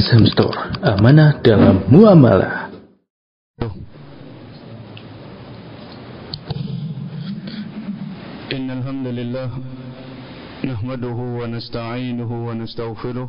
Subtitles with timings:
[0.00, 2.72] Azham Store, amanah dalam muamalah.
[8.56, 9.50] إن الحمد لله
[10.64, 13.28] نحمده ونستعينه ونستغفره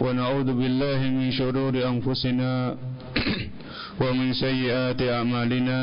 [0.00, 2.50] ونعوذ بالله من شرور أنفسنا
[4.00, 5.78] ومن سيئات أعمالنا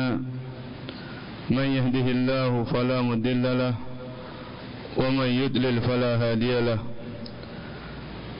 [1.50, 3.74] من يهده الله فلا مضل له
[4.96, 6.78] ومن يضلل فلا هادي له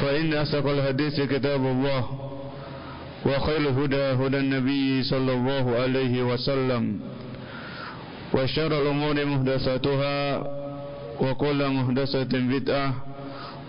[0.00, 2.02] فإن أصدق الحديث كتاب الله
[3.26, 7.00] وخير الهدى هدى النبي صلى الله عليه وسلم
[8.34, 10.18] وشر الأمور محدثاتها
[11.20, 12.94] وكل محدثة بدعة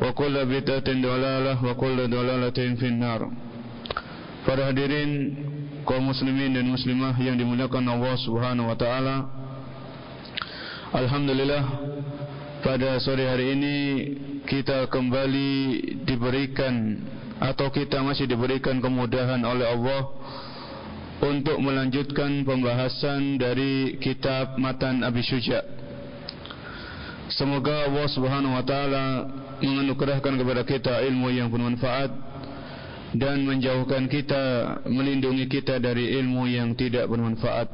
[0.01, 3.21] وكل بدعة ضلالة وكل ضلالة في النار
[4.47, 5.35] Para hadirin
[5.83, 9.27] kaum muslimin dan muslimah yang dimuliakan Allah Subhanahu wa taala.
[10.95, 11.63] Alhamdulillah
[12.63, 13.75] pada sore hari ini
[14.52, 15.48] kita kembali
[16.04, 17.00] diberikan
[17.40, 20.12] atau kita masih diberikan kemudahan oleh Allah
[21.24, 25.64] untuk melanjutkan pembahasan dari kitab Matan Abi Syuja.
[27.32, 29.24] Semoga Allah Subhanahu wa taala
[29.64, 32.12] menganugerahkan kepada kita ilmu yang bermanfaat
[33.16, 34.44] dan menjauhkan kita,
[34.84, 37.72] melindungi kita dari ilmu yang tidak bermanfaat.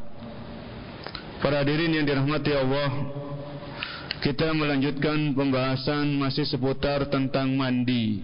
[1.43, 2.91] Para hadirin yang dirahmati Allah,
[4.19, 8.19] kita melanjutkan pembahasan masih seputar tentang mandi.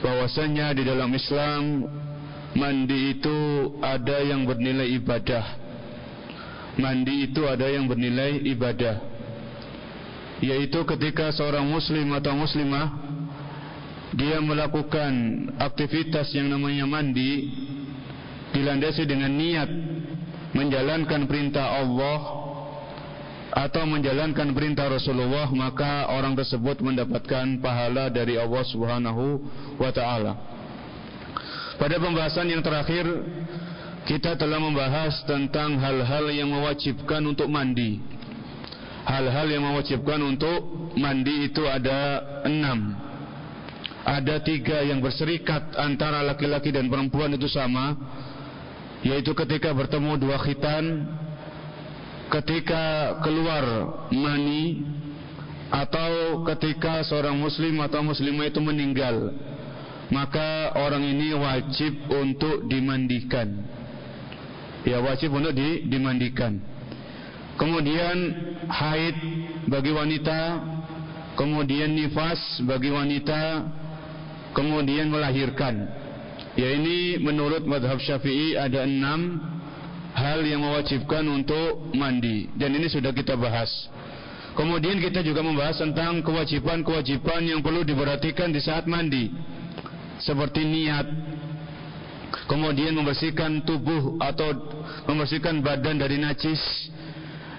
[0.00, 1.84] Bahwasanya di dalam Islam
[2.56, 3.36] mandi itu
[3.84, 5.44] ada yang bernilai ibadah.
[6.80, 8.96] Mandi itu ada yang bernilai ibadah.
[10.40, 12.88] Yaitu ketika seorang muslim atau muslimah
[14.16, 15.12] dia melakukan
[15.60, 17.52] aktivitas yang namanya mandi
[18.56, 19.68] dilandasi dengan niat
[20.56, 22.39] menjalankan perintah Allah
[23.50, 29.42] atau menjalankan perintah Rasulullah maka orang tersebut mendapatkan pahala dari Allah Subhanahu
[29.74, 30.32] wa taala.
[31.74, 33.08] Pada pembahasan yang terakhir
[34.06, 37.98] kita telah membahas tentang hal-hal yang mewajibkan untuk mandi.
[39.02, 42.94] Hal-hal yang mewajibkan untuk mandi itu ada enam.
[44.06, 47.96] Ada tiga yang berserikat antara laki-laki dan perempuan itu sama
[49.00, 51.08] yaitu ketika bertemu dua khitan
[52.30, 53.64] ketika keluar
[54.14, 54.86] mani
[55.70, 59.34] atau ketika seorang muslim atau muslimah itu meninggal
[60.10, 63.62] maka orang ini wajib untuk dimandikan.
[64.82, 66.58] Ya wajib untuk di, dimandikan.
[67.54, 68.16] Kemudian
[68.66, 69.16] haid
[69.70, 70.40] bagi wanita
[71.38, 73.70] kemudian nifas bagi wanita
[74.50, 75.86] kemudian melahirkan.
[76.58, 79.38] Ya ini menurut madhab syafi'i ada enam
[80.14, 82.50] hal yang mewajibkan untuk mandi.
[82.56, 83.70] Dan ini sudah kita bahas.
[84.58, 89.30] Kemudian kita juga membahas tentang kewajiban-kewajiban yang perlu diperhatikan di saat mandi.
[90.20, 91.06] Seperti niat.
[92.50, 94.50] Kemudian membersihkan tubuh atau
[95.06, 96.60] membersihkan badan dari najis.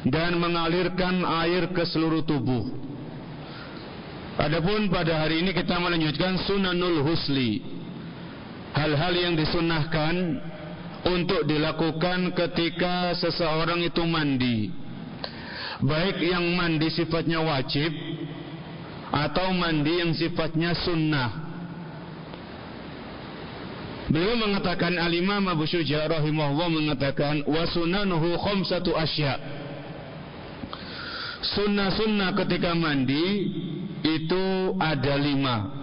[0.02, 2.82] Dan mengalirkan air ke seluruh tubuh.
[4.42, 7.62] Adapun pada hari ini kita melanjutkan sunanul husli.
[8.74, 10.16] Hal-hal yang disunahkan
[11.06, 14.70] untuk dilakukan ketika seseorang itu mandi.
[15.82, 17.90] Baik yang mandi sifatnya wajib
[19.10, 21.30] atau mandi yang sifatnya sunnah.
[24.12, 29.40] Beliau mengatakan al-imam Abu Syuja rahimahullah mengatakan wa sunanuhu khamsatu asya.
[31.42, 33.50] Sunnah-sunnah ketika mandi
[34.06, 34.46] itu
[34.78, 35.81] ada lima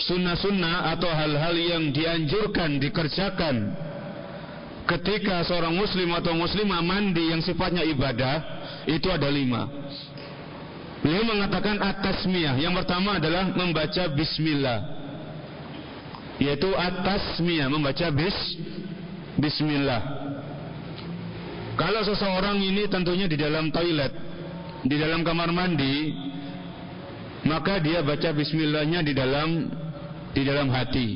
[0.00, 3.56] sunnah-sunnah atau hal-hal yang dianjurkan dikerjakan.
[4.82, 8.36] Ketika seorang muslim atau muslimah mandi yang sifatnya ibadah
[8.90, 9.68] itu ada lima.
[11.02, 12.58] Beliau mengatakan at-tasmiyah.
[12.58, 14.78] Yang pertama adalah membaca bismillah.
[16.38, 18.34] Yaitu at-tasmiyah membaca bis
[19.38, 20.02] bismillah.
[21.78, 24.12] Kalau seseorang ini tentunya di dalam toilet,
[24.86, 26.14] di dalam kamar mandi,
[27.42, 29.66] maka dia baca bismillahnya di dalam
[30.32, 31.08] di dalam hati.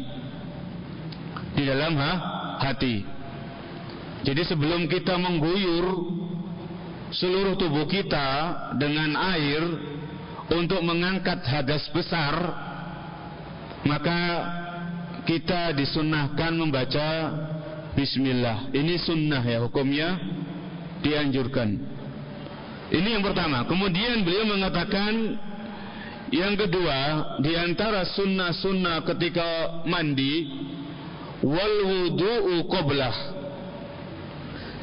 [1.56, 2.12] Di dalam ha,
[2.60, 3.04] hati.
[4.24, 5.86] Jadi sebelum kita mengguyur
[7.12, 8.26] seluruh tubuh kita
[8.76, 9.62] dengan air
[10.52, 12.34] untuk mengangkat hadas besar,
[13.86, 14.20] maka
[15.26, 17.08] kita disunahkan membaca
[17.96, 18.76] Bismillah.
[18.76, 20.20] Ini sunnah ya hukumnya
[21.00, 21.80] dianjurkan.
[22.92, 23.64] Ini yang pertama.
[23.64, 25.40] Kemudian beliau mengatakan
[26.34, 26.98] yang kedua
[27.38, 30.50] di antara sunnah-sunnah ketika mandi
[31.42, 33.16] wal wudu'u qablah.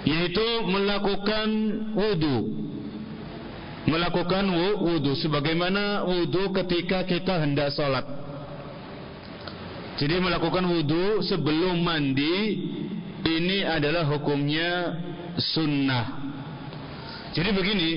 [0.04, 1.50] Yaitu melakukan
[1.95, 2.38] wudu.
[3.88, 4.45] Melakukan
[4.84, 5.16] wudu.
[5.19, 8.04] Sebagaimana wudu ketika kita hendak sholat.
[9.94, 12.60] Jadi melakukan wudhu sebelum mandi
[13.24, 15.00] ini adalah hukumnya
[15.38, 16.06] sunnah.
[17.34, 17.92] Jadi begini,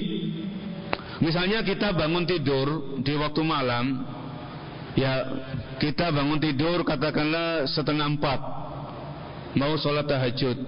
[1.22, 4.04] misalnya kita bangun tidur di waktu malam,
[4.96, 5.12] ya
[5.76, 8.40] kita bangun tidur katakanlah setengah empat,
[9.56, 10.58] mau sholat tahajud.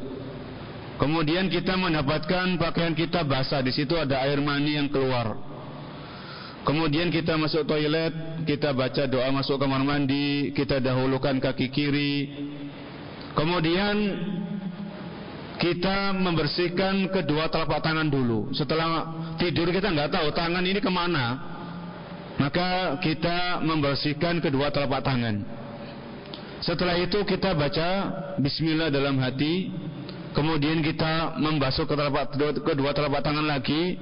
[0.99, 5.39] Kemudian kita mendapatkan pakaian kita basah, di situ ada air mani yang keluar.
[6.67, 12.15] Kemudian kita masuk toilet, kita baca doa masuk kamar mandi, kita dahulukan kaki kiri.
[13.33, 13.97] Kemudian
[15.59, 18.51] kita membersihkan kedua telapak tangan dulu.
[18.53, 21.39] Setelah tidur kita nggak tahu tangan ini ke mana,
[22.37, 25.43] maka kita membersihkan kedua telapak tangan.
[26.59, 27.89] Setelah itu kita baca
[28.43, 29.71] Bismillah dalam hati,
[30.35, 33.95] kemudian kita membasuh kedua telapak tangan lagi,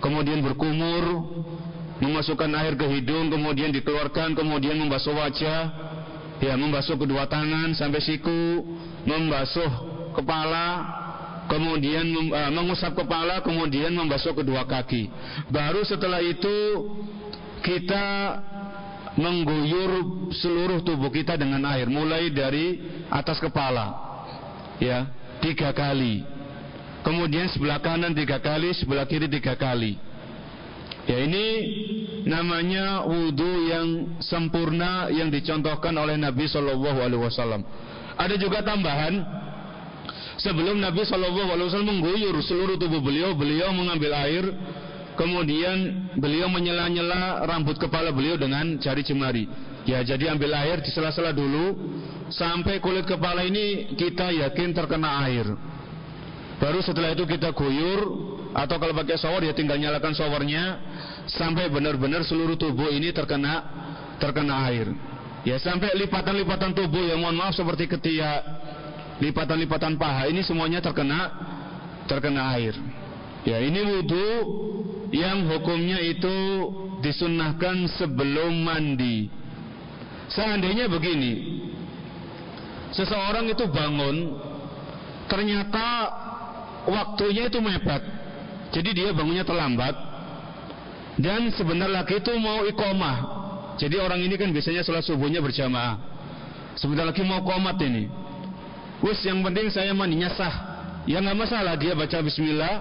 [0.00, 1.04] kemudian berkumur,
[1.98, 5.90] memasukkan air ke hidung kemudian dikeluarkan kemudian membasuh wajah.
[6.38, 8.62] Ya membasuh kedua tangan sampai siku
[9.02, 9.66] membasuh
[10.14, 10.86] kepala
[11.48, 15.08] kemudian uh, mengusap kepala kemudian membasuh kedua kaki.
[15.48, 16.56] Baru setelah itu
[17.64, 18.06] kita
[19.18, 19.90] mengguyur
[20.30, 22.78] seluruh tubuh kita dengan air mulai dari
[23.10, 23.96] atas kepala
[24.78, 25.10] ya
[25.42, 26.22] tiga kali.
[27.02, 29.98] Kemudian sebelah kanan tiga kali sebelah kiri tiga kali.
[31.08, 31.46] Ya ini
[32.28, 37.64] namanya wudhu yang sempurna yang dicontohkan oleh Nabi Shallallahu Alaihi Wasallam.
[38.18, 39.24] Ada juga tambahan
[40.38, 44.44] sebelum Nabi Shallallahu Alaihi Wasallam mengguyur seluruh tubuh beliau, beliau mengambil air,
[45.18, 49.50] kemudian beliau menyela-nyela rambut kepala beliau dengan jari jemari.
[49.84, 51.74] Ya jadi ambil air di sela-sela dulu
[52.30, 55.48] sampai kulit kepala ini kita yakin terkena air.
[56.58, 58.00] Baru setelah itu kita guyur
[58.52, 60.64] atau kalau pakai shower ya tinggal nyalakan showernya
[61.30, 63.62] sampai benar-benar seluruh tubuh ini terkena
[64.18, 64.90] terkena air.
[65.46, 68.57] Ya sampai lipatan-lipatan tubuh yang mohon maaf seperti ketiak,
[69.18, 71.30] lipatan-lipatan paha ini semuanya terkena
[72.06, 72.74] terkena air.
[73.46, 74.28] Ya ini wudhu
[75.14, 76.36] yang hukumnya itu
[77.00, 79.30] disunnahkan sebelum mandi.
[80.28, 81.64] Seandainya begini,
[82.92, 84.36] seseorang itu bangun,
[85.30, 85.86] ternyata
[86.84, 88.02] waktunya itu mepet.
[88.68, 89.96] Jadi dia bangunnya terlambat.
[91.18, 93.18] Dan sebentar lagi itu mau ikomah.
[93.80, 95.98] Jadi orang ini kan biasanya sholat subuhnya berjamaah.
[96.78, 98.27] Sebentar lagi mau komat ini.
[98.98, 100.54] Wes yang penting saya mandinya sah.
[101.08, 102.76] Ya nggak masalah dia baca Bismillah.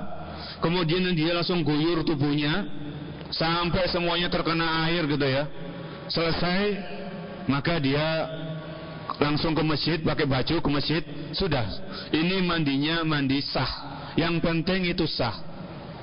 [0.58, 2.66] Kemudian dia langsung guyur tubuhnya
[3.30, 5.46] sampai semuanya terkena air gitu ya.
[6.10, 6.64] Selesai
[7.46, 8.28] maka dia
[9.22, 11.66] langsung ke masjid pakai baju ke masjid sudah
[12.14, 15.46] ini mandinya mandi sah yang penting itu sah.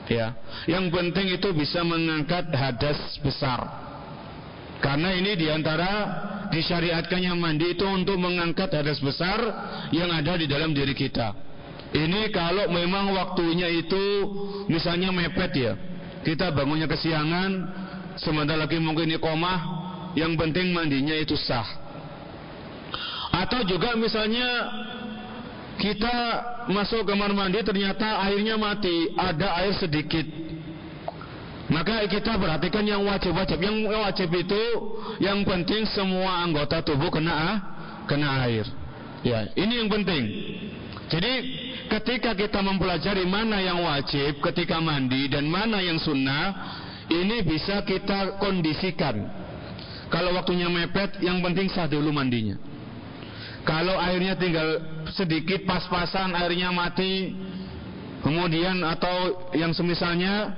[0.07, 0.37] Ya.
[0.71, 3.84] Yang penting itu bisa mengangkat hadas besar.
[4.85, 6.13] Karena ini di antara
[6.53, 9.41] disyariatkannya mandi itu untuk mengangkat hadas besar
[9.97, 11.33] yang ada di dalam diri kita.
[11.95, 14.05] Ini kalau memang waktunya itu
[14.69, 15.73] misalnya mepet ya.
[16.21, 17.51] Kita bangunnya kesiangan,
[18.21, 19.61] sebentar lagi mungkin iqomah,
[20.21, 21.65] yang penting mandinya itu sah.
[23.33, 24.69] Atau juga misalnya
[25.81, 26.17] kita
[26.69, 30.27] masuk kamar mandi ternyata airnya mati, ada air sedikit.
[31.85, 33.61] Maka kita perhatikan yang wajib-wajib.
[33.61, 34.63] Yang wajib itu
[35.21, 37.57] yang penting semua anggota tubuh kena ah,
[38.09, 38.65] kena air.
[39.21, 40.25] Ya, ini yang penting.
[41.13, 41.33] Jadi
[41.93, 46.57] ketika kita mempelajari mana yang wajib ketika mandi dan mana yang sunnah,
[47.13, 49.21] ini bisa kita kondisikan.
[50.09, 52.57] Kalau waktunya mepet, yang penting sah dulu mandinya.
[53.69, 54.81] Kalau airnya tinggal
[55.13, 57.37] sedikit pas-pasan airnya mati,
[58.25, 60.57] kemudian atau yang semisalnya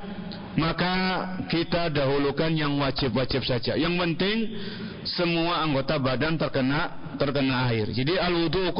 [0.56, 0.92] maka
[1.52, 3.76] kita dahulukan yang wajib-wajib saja.
[3.76, 4.36] Yang penting
[5.04, 7.92] semua anggota badan terkena terkena air.
[7.92, 8.72] Jadi al-wudu.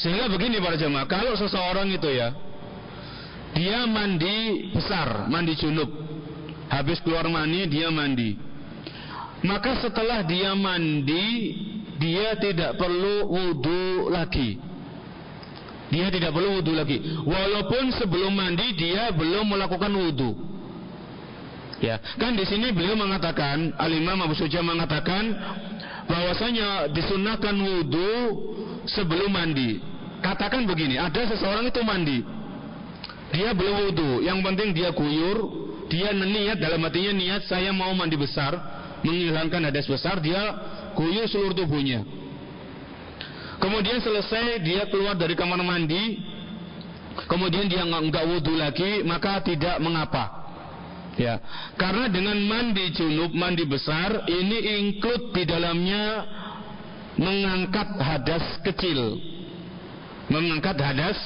[0.00, 2.32] Sehingga begini para jemaah, kalau seseorang itu ya
[3.52, 5.90] dia mandi besar, mandi junub.
[6.70, 8.38] Habis keluar mani dia mandi.
[9.42, 11.58] Maka setelah dia mandi,
[11.98, 14.69] dia tidak perlu wudu lagi.
[15.90, 17.02] Dia tidak perlu wudhu lagi.
[17.26, 20.30] Walaupun sebelum mandi dia belum melakukan wudhu.
[21.80, 25.32] Ya, kan di sini beliau mengatakan, Al Imam Suja mengatakan
[26.04, 28.12] bahwasanya disunahkan wudhu
[28.84, 29.80] sebelum mandi.
[30.20, 32.20] Katakan begini, ada seseorang itu mandi,
[33.32, 35.48] dia belum wudhu, yang penting dia guyur,
[35.88, 38.52] dia niat dalam hatinya niat saya mau mandi besar,
[39.00, 40.38] menghilangkan hadas besar, dia
[40.92, 42.04] guyur seluruh tubuhnya.
[43.60, 46.16] Kemudian selesai dia keluar dari kamar mandi,
[47.28, 50.40] kemudian dia nggak wudhu lagi, maka tidak mengapa.
[51.20, 51.36] Ya,
[51.76, 56.24] karena dengan mandi junub, mandi besar, ini include di dalamnya
[57.20, 59.20] mengangkat hadas kecil,
[60.32, 61.18] mengangkat hadas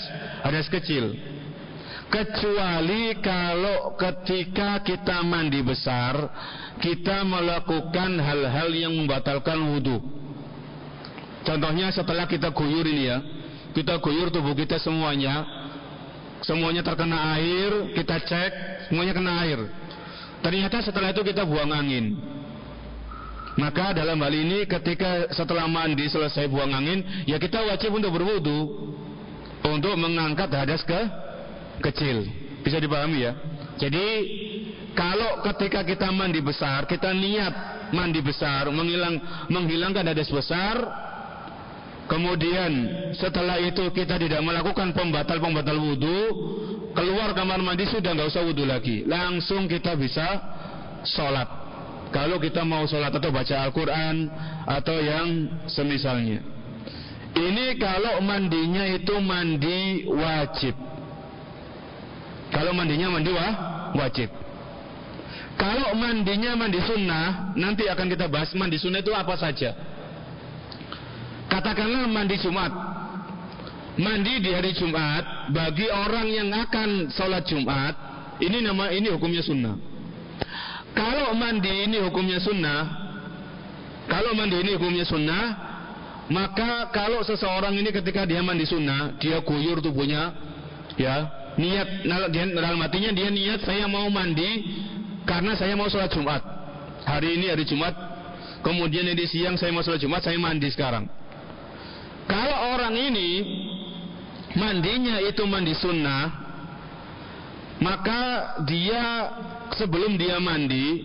[0.42, 1.14] hadas kecil.
[2.10, 6.14] Kecuali kalau ketika kita mandi besar,
[6.82, 10.23] kita melakukan hal-hal yang membatalkan wudhu.
[11.44, 13.18] Contohnya setelah kita guyur ini ya,
[13.76, 15.44] kita guyur tubuh kita semuanya,
[16.40, 18.52] semuanya terkena air, kita cek,
[18.88, 19.60] semuanya kena air.
[20.40, 22.16] Ternyata setelah itu kita buang angin.
[23.54, 28.90] Maka dalam hal ini ketika setelah mandi selesai buang angin, ya kita wajib untuk berwudu
[29.64, 31.00] untuk mengangkat hadas ke
[31.80, 32.26] kecil.
[32.64, 33.32] Bisa dipahami ya?
[33.78, 34.06] Jadi
[34.96, 37.54] kalau ketika kita mandi besar, kita niat
[37.94, 40.74] mandi besar, menghilang menghilangkan hadas besar,
[42.04, 42.72] Kemudian
[43.16, 46.20] setelah itu kita tidak melakukan pembatal-pembatal wudhu,
[46.92, 50.24] keluar kamar mandi sudah nggak usah wudhu lagi, langsung kita bisa
[51.08, 51.48] sholat.
[52.12, 54.28] Kalau kita mau sholat atau baca Al-Quran
[54.68, 55.28] atau yang
[55.66, 56.44] semisalnya.
[57.34, 60.76] Ini kalau mandinya itu mandi wajib.
[62.54, 63.54] Kalau mandinya mandi wah,
[63.98, 64.30] wajib.
[65.58, 69.93] Kalau mandinya mandi sunnah, nanti akan kita bahas mandi sunnah itu apa saja.
[71.54, 72.72] Katakanlah mandi Jumat.
[73.94, 77.94] Mandi di hari Jumat bagi orang yang akan sholat Jumat,
[78.42, 79.78] ini nama ini hukumnya sunnah.
[80.98, 82.82] Kalau mandi ini hukumnya sunnah,
[84.10, 85.44] kalau mandi ini hukumnya sunnah,
[86.26, 90.34] maka kalau seseorang ini ketika dia mandi sunnah, dia guyur tubuhnya,
[90.98, 92.02] ya niat
[92.50, 94.74] dalam hatinya dia niat saya mau mandi
[95.22, 96.42] karena saya mau sholat Jumat.
[97.06, 97.94] Hari ini hari Jumat,
[98.66, 101.06] kemudian di siang saya mau sholat Jumat, saya mandi sekarang.
[102.24, 103.30] Kalau orang ini
[104.56, 106.24] mandinya itu mandi sunnah,
[107.82, 108.20] maka
[108.64, 109.04] dia
[109.76, 111.04] sebelum dia mandi,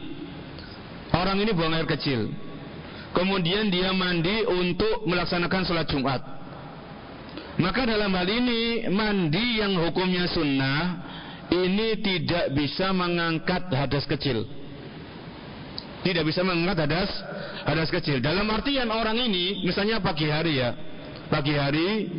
[1.11, 2.29] orang ini buang air kecil.
[3.09, 6.21] Kemudian dia mandi untuk melaksanakan sholat Jumat.
[7.59, 10.79] Maka dalam hal ini mandi yang hukumnya sunnah
[11.51, 14.47] ini tidak bisa mengangkat hadas kecil.
[16.05, 17.11] Tidak bisa mengangkat hadas
[17.67, 18.23] hadas kecil.
[18.23, 20.71] Dalam artian orang ini misalnya pagi hari ya,
[21.29, 22.09] pagi hari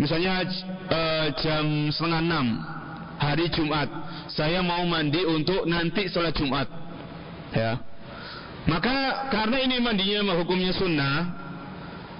[0.00, 0.42] misalnya
[0.88, 2.46] uh, jam setengah enam
[3.20, 3.88] hari Jumat.
[4.32, 6.66] Saya mau mandi untuk nanti sholat Jumat.
[7.52, 7.78] Ya.
[8.68, 11.16] Maka karena ini mandinya hukumnya sunnah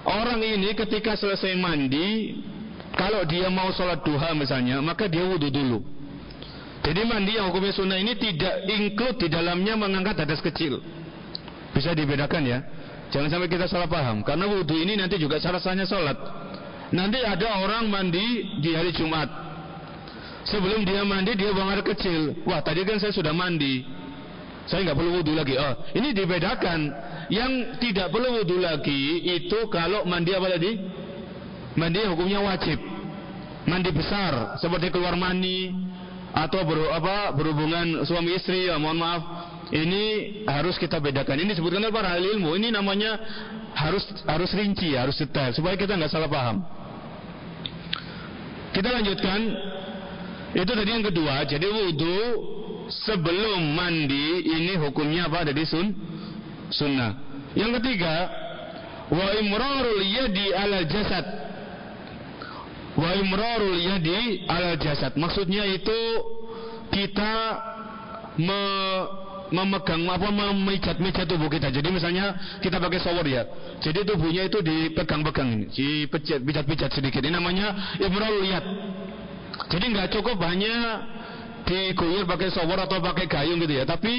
[0.05, 2.39] orang ini ketika selesai mandi
[2.97, 5.79] kalau dia mau sholat duha misalnya maka dia wudhu dulu.
[6.79, 10.81] Jadi mandi yang hukumnya sunnah ini tidak include di dalamnya mengangkat hadas kecil.
[11.69, 12.59] Bisa dibedakan ya
[13.09, 14.21] Jangan sampai kita salah paham.
[14.21, 16.17] Karena wudhu ini nanti juga salah sahnya sholat.
[16.93, 19.29] Nanti ada orang mandi di hari Jumat.
[20.45, 22.45] Sebelum dia mandi dia buang air kecil.
[22.45, 23.85] Wah tadi kan saya sudah mandi.
[24.69, 25.57] Saya nggak perlu wudhu lagi.
[25.57, 26.79] Oh ini dibedakan.
[27.29, 30.71] Yang tidak perlu wudhu lagi itu kalau mandi apa tadi?
[31.77, 32.77] Mandi hukumnya wajib.
[33.69, 35.89] Mandi besar seperti keluar mani
[36.33, 38.69] atau ber, apa, berhubungan suami istri.
[38.69, 40.03] Ya, mohon maaf ini
[40.49, 41.37] harus kita bedakan.
[41.45, 42.57] Ini disebutkan oleh para ahli ilmu.
[42.57, 43.21] Ini namanya
[43.77, 46.65] harus harus rinci, harus detail supaya kita nggak salah paham.
[48.73, 49.39] Kita lanjutkan.
[50.57, 51.45] Itu tadi yang kedua.
[51.45, 52.17] Jadi wudhu
[52.89, 55.45] sebelum mandi ini hukumnya apa?
[55.45, 55.93] Ada di sun
[56.73, 57.13] sunnah.
[57.53, 58.13] Yang ketiga,
[59.13, 61.25] wa imrarul yadi ala jasad.
[62.97, 65.13] Wa imrarul yadi ala jasad.
[65.13, 66.01] Maksudnya itu
[66.89, 67.33] kita
[68.41, 68.61] me
[69.49, 71.73] memegang apa memijat-mijat tubuh kita.
[71.73, 73.43] Jadi misalnya kita pakai shower ya.
[73.81, 77.21] Jadi tubuhnya itu dipegang-pegang ini, dipijat-pijat sedikit.
[77.21, 78.63] Ini namanya imrol lihat.
[79.69, 81.05] Jadi nggak cukup hanya
[81.67, 83.85] diguyur pakai shower atau pakai gayung gitu ya.
[83.85, 84.13] Tapi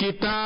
[0.00, 0.36] kita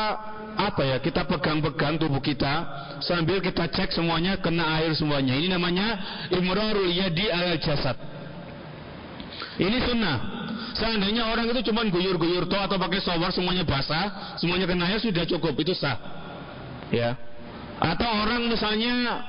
[0.59, 0.97] apa ya?
[0.99, 2.66] Kita pegang-pegang tubuh kita
[3.04, 5.38] sambil kita cek semuanya kena air semuanya.
[5.38, 5.87] Ini namanya
[6.35, 8.17] imrarul yadi al jasad.
[9.59, 10.16] Ini sunnah.
[10.78, 15.26] Seandainya orang itu cuma guyur-guyur toh atau pakai shower semuanya basah, semuanya kena air sudah
[15.26, 15.99] cukup, itu sah.
[16.95, 17.18] Ya.
[17.83, 19.23] Atau orang misalnya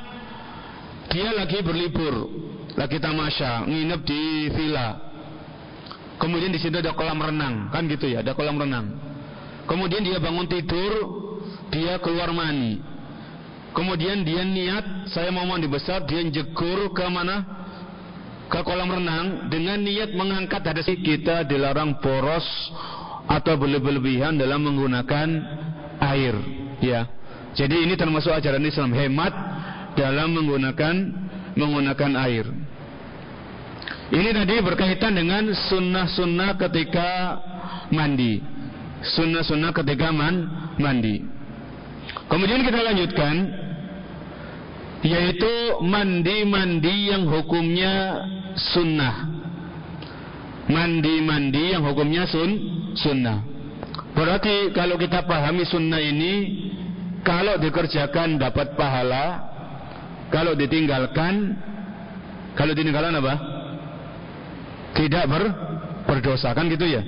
[1.09, 2.29] dia lagi berlibur,
[2.77, 4.21] lagi tamasya, nginep di
[4.53, 5.09] villa.
[6.21, 8.93] Kemudian di situ ada kolam renang, kan gitu ya, ada kolam renang.
[9.65, 10.93] Kemudian dia bangun tidur,
[11.73, 12.81] dia keluar mani.
[13.73, 17.58] Kemudian dia niat, saya mau mandi besar, dia jegur ke mana?
[18.49, 22.45] Ke kolam renang dengan niat mengangkat hadas kita dilarang poros
[23.29, 25.29] atau berlebihan dalam menggunakan
[26.01, 26.33] air,
[26.81, 27.05] ya.
[27.53, 29.33] Jadi ini termasuk ajaran Islam hemat
[29.93, 30.95] dalam menggunakan
[31.53, 32.45] menggunakan air.
[34.09, 37.37] Ini tadi berkaitan dengan sunnah-sunnah ketika
[37.93, 38.41] mandi.
[39.13, 40.49] Sunnah-sunnah ketika man,
[40.81, 41.21] mandi.
[42.25, 43.35] Kemudian kita lanjutkan
[45.05, 45.53] yaitu
[45.85, 48.25] mandi-mandi yang hukumnya
[48.75, 49.15] sunnah.
[50.69, 52.51] Mandi-mandi yang hukumnya sun,
[52.93, 53.41] sunnah.
[54.13, 56.33] Berarti kalau kita pahami sunnah ini
[57.25, 59.49] kalau dikerjakan dapat pahala,
[60.29, 61.57] kalau ditinggalkan,
[62.53, 63.33] kalau ditinggalkan apa?
[64.93, 65.43] Tidak ber,
[66.05, 67.01] berdosa kan gitu ya.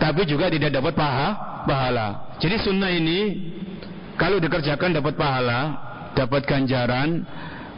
[0.00, 1.28] Tapi juga tidak dapat paha,
[1.68, 2.36] pahala.
[2.40, 3.52] Jadi sunnah ini
[4.16, 5.60] kalau dikerjakan dapat pahala,
[6.16, 7.24] dapat ganjaran.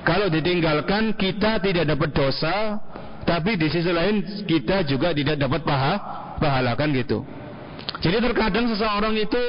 [0.03, 2.79] Kalau ditinggalkan kita tidak dapat dosa,
[3.23, 5.95] tapi di sisi lain kita juga tidak dapat paha,
[6.43, 7.23] pahala kan gitu.
[8.03, 9.45] Jadi terkadang seseorang itu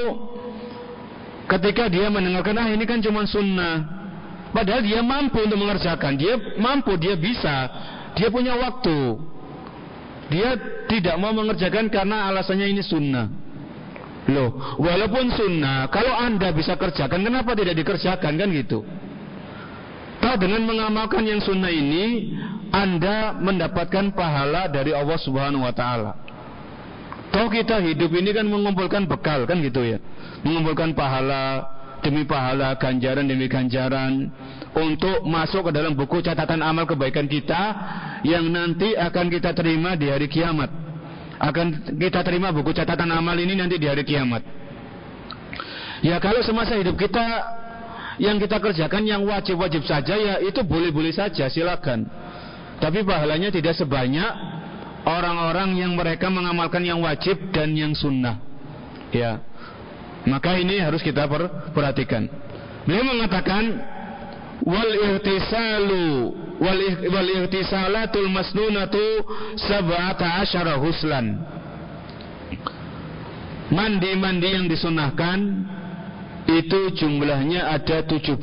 [1.50, 4.04] ketika dia mendengarkan ah ini kan cuma sunnah
[4.54, 7.68] Padahal dia mampu untuk mengerjakan, dia mampu, dia bisa,
[8.14, 9.18] dia punya waktu.
[10.30, 10.54] Dia
[10.86, 13.28] tidak mau mengerjakan karena alasannya ini sunnah.
[14.30, 18.86] Loh, walaupun sunnah, kalau anda bisa kerjakan, kenapa tidak dikerjakan kan gitu?
[20.34, 22.34] Dengan mengamalkan yang sunnah ini,
[22.74, 26.12] anda mendapatkan pahala dari Allah Subhanahu Wa Taala.
[27.30, 29.98] Tahu kita hidup ini kan mengumpulkan bekal kan gitu ya,
[30.46, 31.66] mengumpulkan pahala,
[32.06, 34.30] demi pahala ganjaran demi ganjaran
[34.76, 37.62] untuk masuk ke dalam buku catatan amal kebaikan kita
[38.28, 40.70] yang nanti akan kita terima di hari kiamat.
[41.42, 44.46] Akan kita terima buku catatan amal ini nanti di hari kiamat.
[46.04, 47.24] Ya kalau semasa hidup kita
[48.18, 52.06] yang kita kerjakan yang wajib-wajib saja ya itu boleh-boleh saja silakan
[52.78, 54.32] tapi pahalanya tidak sebanyak
[55.08, 58.42] orang-orang yang mereka mengamalkan yang wajib dan yang sunnah
[59.14, 59.42] ya
[60.24, 61.28] maka ini harus kita
[61.76, 62.32] perhatikan.
[62.88, 63.64] Beliau mengatakan
[64.64, 66.32] wal ihtisalu
[66.64, 66.80] wal,
[67.12, 69.04] wal ihtisalatul masnunatu
[69.60, 71.44] sab'ata asyara huslan.
[73.74, 75.40] Mandi-mandi yang disunahkan
[76.48, 78.40] itu jumlahnya ada 17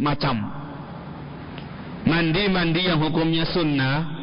[0.00, 0.36] macam.
[2.08, 4.16] Mandi-mandi yang hukumnya sunnah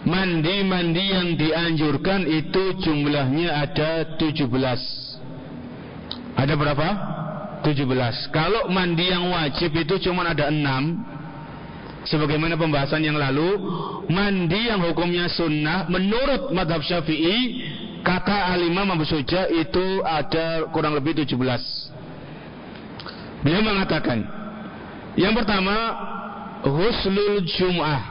[0.00, 4.48] Mandi-mandi yang dianjurkan itu jumlahnya ada 17
[6.40, 6.88] ada berapa?
[7.60, 8.32] 17.
[8.32, 12.08] Kalau mandi yang wajib itu cuma ada 6.
[12.08, 13.60] Sebagaimana pembahasan yang lalu,
[14.08, 17.60] mandi yang hukumnya sunnah menurut madhab syafi'i,
[18.00, 21.89] kata alimah Abu Suja itu ada kurang lebih 17.
[23.40, 24.20] Beliau mengatakan,
[25.16, 25.76] yang pertama,
[26.64, 28.02] huslul jum'ah.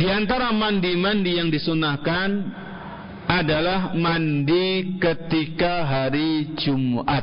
[0.00, 2.28] Di antara mandi-mandi yang disunahkan
[3.30, 7.22] adalah mandi ketika hari Jumat.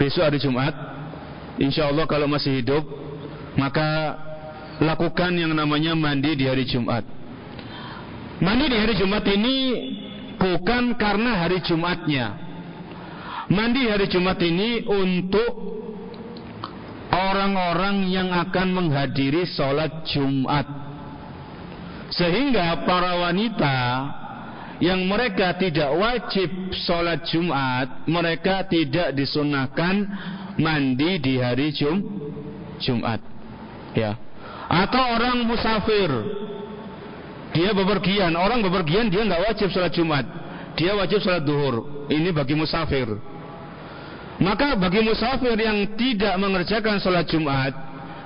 [0.00, 0.74] Besok hari Jumat,
[1.60, 2.82] insya Allah kalau masih hidup,
[3.54, 4.16] maka
[4.82, 7.06] lakukan yang namanya mandi di hari Jumat.
[8.42, 9.56] Mandi di hari Jumat ini
[10.36, 12.45] bukan karena hari Jumatnya.
[13.46, 15.52] Mandi hari Jumat ini untuk
[17.14, 20.66] orang-orang yang akan menghadiri sholat Jumat.
[22.10, 23.76] Sehingga para wanita
[24.82, 29.94] yang mereka tidak wajib sholat Jumat, mereka tidak disunahkan
[30.58, 32.02] mandi di hari Jum
[32.82, 33.22] Jumat.
[33.94, 34.18] Ya.
[34.66, 36.10] Atau orang musafir,
[37.54, 40.26] dia bepergian, orang bepergian dia nggak wajib sholat Jumat,
[40.74, 42.06] dia wajib sholat duhur.
[42.10, 43.35] Ini bagi musafir.
[44.36, 47.72] Maka bagi musafir yang tidak mengerjakan sholat Jumat,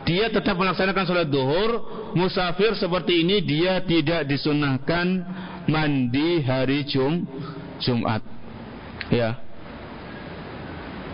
[0.03, 1.70] dia tetap melaksanakan sholat duhur,
[2.18, 5.23] musafir seperti ini dia tidak disunahkan
[5.70, 7.23] mandi hari Jum
[7.79, 8.23] Jumat.
[9.07, 9.38] Ya.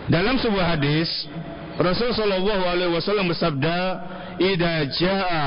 [0.09, 1.09] Dalam sebuah hadis
[1.77, 3.77] Rasul sallallahu alaihi wasallam bersabda,
[4.41, 5.45] "Idza jaa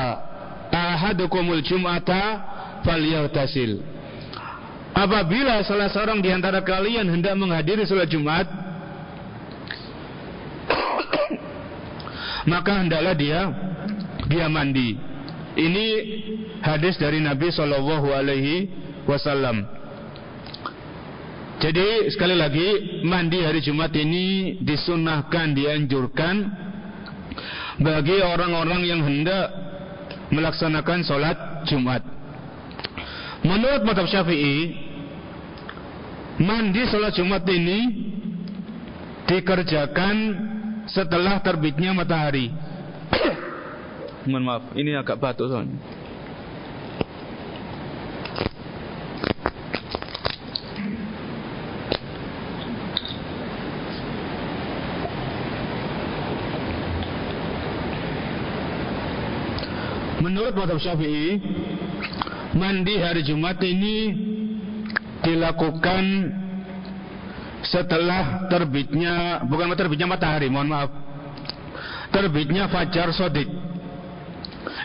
[0.70, 2.22] ahadukumul jum'ata
[2.86, 3.82] falyaghtasil."
[4.90, 8.46] apabila salah seorang di antara kalian hendak menghadiri sholat Jumat
[12.48, 13.40] maka hendaklah dia
[14.30, 14.96] dia mandi.
[15.50, 15.86] Ini
[16.62, 18.70] hadis dari Nabi Shallallahu Alaihi
[19.04, 19.66] Wasallam.
[21.60, 26.34] Jadi sekali lagi mandi hari Jumat ini disunahkan dianjurkan
[27.84, 29.52] bagi orang-orang yang hendak
[30.32, 31.36] melaksanakan sholat
[31.68, 32.00] Jumat.
[33.44, 34.72] Menurut Madhab Syafi'i,
[36.40, 37.78] mandi sholat Jumat ini
[39.28, 40.16] dikerjakan
[40.90, 42.50] setelah terbitnya matahari.
[44.26, 45.78] Mohon maaf, ini agak batuk soalnya.
[60.20, 61.40] Menurut madhab syafi'i
[62.52, 64.12] Mandi hari Jumat ini
[65.24, 66.04] Dilakukan
[67.60, 70.90] Setelah terbitnya Bukan terbitnya matahari Mohon maaf
[72.10, 73.48] Terbitnya fajar sodik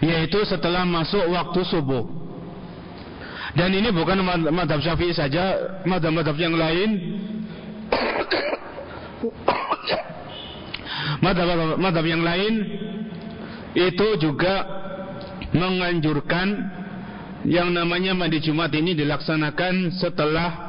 [0.04, 2.04] yaitu setelah masuk waktu subuh.
[3.56, 4.20] Dan ini bukan
[4.52, 6.90] madhab syafi'i saja, madhab-madhab yang lain
[11.24, 12.54] madhab, madhab yang lain
[13.76, 14.68] itu juga
[15.56, 16.48] menganjurkan
[17.48, 20.65] yang namanya mandi Jumat ini dilaksanakan setelah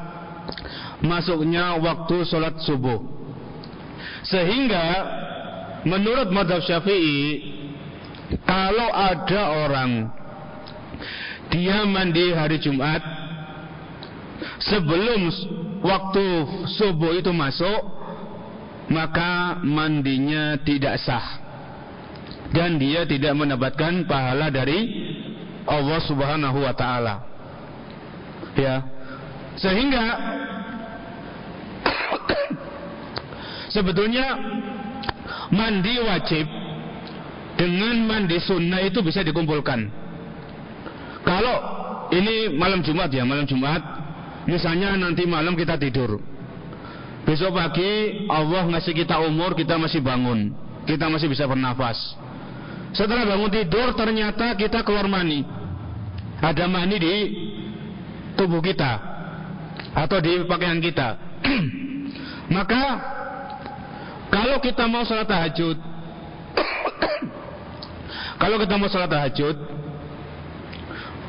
[1.05, 3.01] masuknya waktu sholat subuh.
[4.27, 4.85] Sehingga
[5.87, 7.55] menurut madhab syafi'i
[8.43, 10.11] kalau ada orang
[11.55, 12.99] dia mandi hari Jumat
[14.59, 15.31] sebelum
[15.87, 16.25] waktu
[16.75, 17.81] subuh itu masuk
[18.91, 21.47] maka mandinya tidak sah
[22.51, 24.79] dan dia tidak mendapatkan pahala dari
[25.67, 27.15] Allah Subhanahu wa taala.
[28.55, 28.87] Ya.
[29.59, 30.05] Sehingga
[33.77, 34.27] sebetulnya
[35.53, 36.47] mandi wajib
[37.57, 39.89] dengan mandi sunnah itu bisa dikumpulkan.
[41.27, 41.57] Kalau
[42.15, 43.83] ini malam Jumat ya, malam Jumat,
[44.47, 46.21] misalnya nanti malam kita tidur.
[47.27, 50.55] Besok pagi Allah ngasih kita umur, kita masih bangun.
[50.87, 51.99] Kita masih bisa bernafas.
[52.95, 55.43] Setelah bangun tidur ternyata kita keluar mani.
[56.39, 57.15] Ada mani di
[58.39, 59.03] tubuh kita
[59.97, 61.09] atau di pakaian kita.
[62.47, 62.83] Maka
[64.31, 65.79] kalau kita mau sholat tahajud
[68.43, 69.57] kalau kita mau sholat tahajud,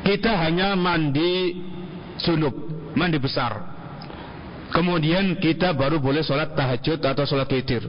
[0.04, 1.56] kita hanya mandi
[2.20, 2.54] sunub,
[2.96, 3.76] mandi besar.
[4.68, 7.88] Kemudian kita baru boleh sholat tahajud atau sholat witir.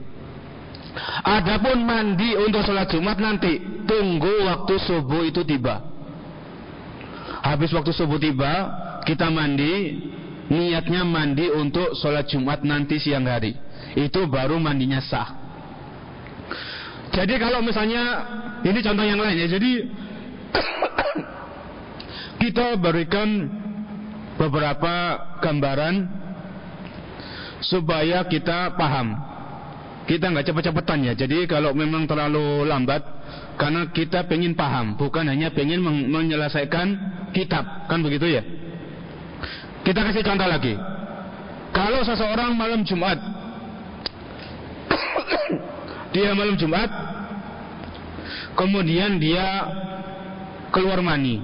[1.23, 5.83] Adapun mandi untuk sholat Jumat nanti tunggu waktu subuh itu tiba.
[7.39, 8.51] Habis waktu subuh tiba,
[9.07, 9.95] kita mandi,
[10.49, 13.53] niatnya mandi untuk sholat Jumat nanti siang hari.
[13.93, 15.29] Itu baru mandinya sah.
[17.09, 18.03] Jadi kalau misalnya
[18.65, 19.47] ini contoh yang lain ya.
[19.49, 19.71] Jadi
[22.45, 23.49] kita berikan
[24.37, 24.93] beberapa
[25.41, 25.95] gambaran
[27.61, 29.29] supaya kita paham.
[30.09, 31.13] Kita nggak cepet-cepetan ya.
[31.13, 33.05] Jadi kalau memang terlalu lambat,
[33.61, 36.87] karena kita pengen paham, bukan hanya pengen menyelesaikan
[37.29, 38.41] kitab, kan begitu ya?
[39.89, 40.77] Kita kasih contoh lagi.
[41.73, 43.17] Kalau seseorang malam Jumat,
[46.13, 46.93] dia malam Jumat
[48.53, 49.65] kemudian dia
[50.69, 51.41] keluar mani.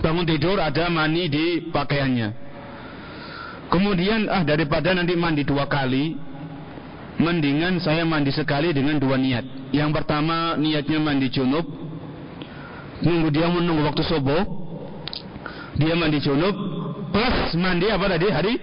[0.00, 2.32] Bangun tidur ada mani di pakaiannya.
[3.68, 6.16] Kemudian ah daripada nanti mandi dua kali
[7.20, 9.76] mendingan saya mandi sekali dengan dua niat.
[9.76, 11.68] Yang pertama niatnya mandi junub.
[13.04, 14.40] Nunggu dia menunggu waktu subuh
[15.76, 16.81] dia mandi junub
[17.12, 18.26] plus mandi apa tadi?
[18.32, 18.54] Hari?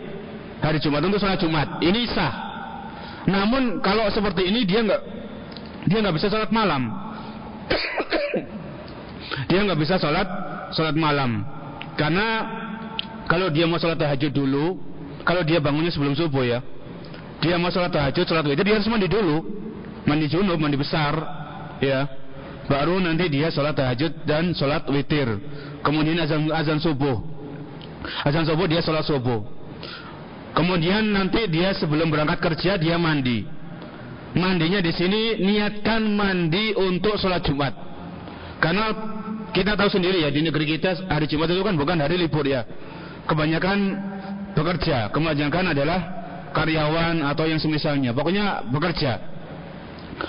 [0.60, 1.02] Hari Jumat.
[1.06, 1.80] Untuk sholat Jumat.
[1.80, 2.34] Ini sah.
[3.30, 5.02] Namun kalau seperti ini dia nggak
[5.88, 6.90] dia nggak bisa sholat malam.
[9.50, 10.26] Dia nggak bisa sholat
[10.74, 11.46] sholat malam.
[11.94, 12.44] Karena
[13.30, 14.78] kalau dia mau sholat tahajud dulu
[15.22, 16.60] kalau dia bangunnya sebelum subuh ya
[17.40, 19.46] dia mau sholat tahajud sholat witir dia harus mandi dulu.
[20.10, 21.14] Mandi junub mandi besar
[21.80, 22.10] ya.
[22.66, 25.38] Baru nanti dia sholat tahajud dan sholat witir.
[25.86, 27.29] Kemudian azan azan subuh
[28.24, 29.44] azan subuh dia sholat subuh
[30.56, 33.60] kemudian nanti dia sebelum berangkat kerja dia mandi
[34.38, 37.74] mandinya di sini niatkan mandi untuk sholat Jumat.
[38.60, 38.92] Karena
[39.56, 42.68] kita tahu sendiri ya di negeri kita hari Jumat itu kan bukan hari libur ya.
[43.26, 43.78] Kebanyakan
[44.54, 46.00] bekerja, kebanyakan adalah
[46.52, 48.12] karyawan atau yang semisalnya.
[48.12, 49.12] Pokoknya bekerja.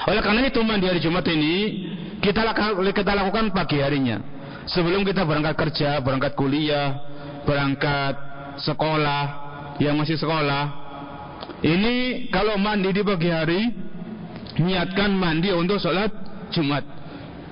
[0.07, 1.55] Oleh karena itu mandi hari Jumat ini
[2.23, 2.47] kita
[2.95, 4.23] kita lakukan pagi harinya.
[4.71, 7.10] Sebelum kita berangkat kerja, berangkat kuliah,
[7.45, 8.15] berangkat
[8.61, 9.25] sekolah,
[9.81, 10.91] yang masih sekolah,
[11.61, 13.61] ini kalau mandi di pagi hari,
[14.61, 16.09] niatkan mandi untuk sholat
[16.53, 16.85] Jumat.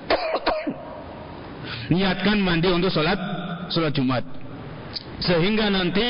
[1.93, 3.17] niatkan mandi untuk sholat
[3.69, 4.25] sholat Jumat.
[5.19, 6.05] Sehingga nanti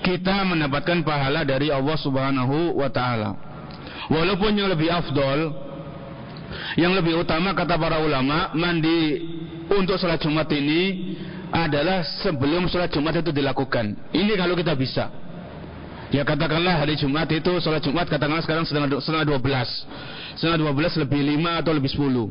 [0.00, 3.36] kita mendapatkan pahala dari Allah Subhanahu wa taala.
[4.06, 5.50] Walaupun yang lebih afdol,
[6.78, 9.20] yang lebih utama kata para ulama, mandi
[9.66, 10.80] untuk sholat Jumat ini
[11.54, 13.94] adalah sebelum sholat Jumat itu dilakukan.
[14.10, 15.08] Ini kalau kita bisa.
[16.14, 21.18] Ya katakanlah hari Jumat itu sholat Jumat katakanlah sekarang setengah, setengah 12 Setengah 12 lebih
[21.34, 22.30] 5 atau lebih 10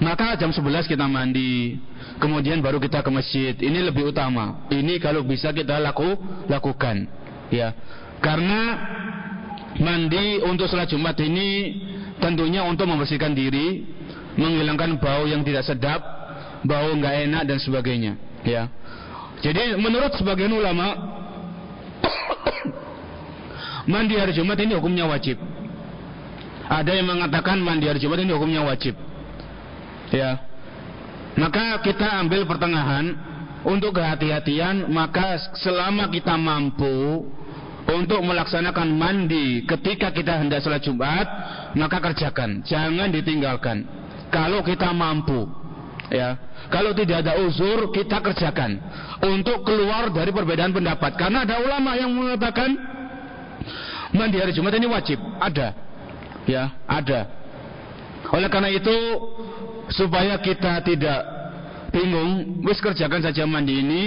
[0.00, 1.76] Maka jam 11 kita mandi
[2.16, 3.52] Kemudian baru kita ke masjid.
[3.52, 4.64] Ini lebih utama.
[4.72, 6.16] Ini kalau bisa kita laku,
[6.48, 7.04] lakukan.
[7.52, 7.76] Ya.
[8.24, 8.62] Karena
[9.76, 11.76] mandi untuk sholat Jumat ini
[12.16, 13.84] tentunya untuk membersihkan diri,
[14.40, 16.00] menghilangkan bau yang tidak sedap,
[16.64, 18.12] bau nggak enak dan sebagainya.
[18.46, 18.70] Ya.
[19.44, 20.96] Jadi menurut sebagian ulama
[23.92, 25.36] mandi hari Jumat ini hukumnya wajib.
[26.66, 28.96] Ada yang mengatakan mandi hari Jumat ini hukumnya wajib.
[30.14, 30.40] Ya.
[31.36, 33.12] Maka kita ambil pertengahan
[33.66, 37.28] untuk kehati-hatian maka selama kita mampu
[37.86, 41.26] untuk melaksanakan mandi ketika kita hendak sholat Jumat,
[41.78, 43.86] maka kerjakan, jangan ditinggalkan.
[44.26, 45.46] Kalau kita mampu,
[46.10, 46.38] ya,
[46.70, 48.78] kalau tidak ada uzur, kita kerjakan.
[49.22, 51.14] Untuk keluar dari perbedaan pendapat.
[51.14, 52.70] Karena ada ulama yang mengatakan
[54.14, 55.74] mandi hari Jumat ini wajib, ada,
[56.46, 57.26] ya, ada.
[58.34, 58.96] Oleh karena itu,
[59.94, 61.20] supaya kita tidak
[61.94, 64.02] bingung, wis kerjakan saja mandi ini,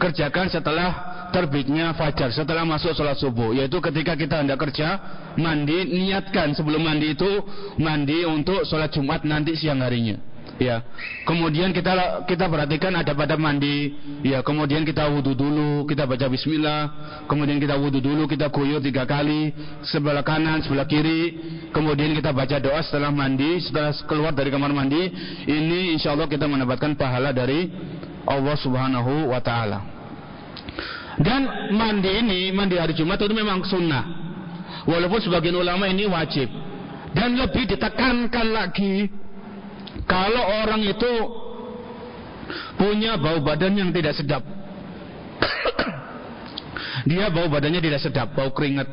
[0.00, 3.52] kerjakan setelah terbitnya fajar setelah masuk sholat subuh.
[3.52, 4.96] Yaitu ketika kita hendak kerja
[5.36, 7.28] mandi niatkan sebelum mandi itu
[7.76, 10.80] mandi untuk sholat jumat nanti siang harinya ya.
[11.28, 13.92] Kemudian kita kita perhatikan ada pada mandi.
[14.24, 16.80] Ya kemudian kita wudhu dulu kita baca bismillah.
[17.28, 19.52] Kemudian kita wudhu dulu kita guyur tiga kali
[19.84, 21.36] sebelah kanan sebelah kiri.
[21.76, 25.12] Kemudian kita baca doa setelah mandi setelah keluar dari kamar mandi.
[25.44, 27.68] Ini insya Allah kita mendapatkan pahala dari
[28.28, 29.98] Allah subhanahu wa ta'ala.
[31.18, 34.04] Dan mandi ini, mandi hari Jumat itu memang sunnah.
[34.86, 36.46] Walaupun sebagian ulama ini wajib.
[37.10, 39.10] Dan lebih ditekankan lagi,
[40.08, 41.12] kalau orang itu
[42.80, 44.42] punya bau badan yang tidak sedap.
[47.08, 48.88] Dia bau badannya tidak sedap, bau keringat.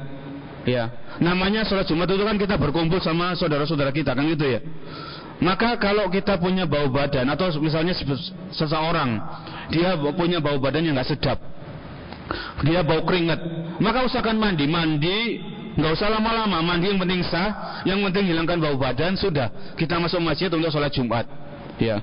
[0.66, 0.90] Ya,
[1.22, 4.60] namanya sholat Jumat itu kan kita berkumpul sama saudara-saudara kita kan gitu ya.
[5.38, 7.94] Maka kalau kita punya bau badan atau misalnya
[8.50, 9.22] seseorang
[9.70, 11.38] dia punya bau badan yang nggak sedap,
[12.66, 13.38] dia bau keringat
[13.78, 15.20] maka usahakan mandi mandi
[15.76, 19.76] nggak usah lama-lama mandi yang penting sah yang penting hilangkan bau badan sudah.
[19.76, 21.28] Kita masuk masjid untuk sholat jumat.
[21.76, 22.00] Ya.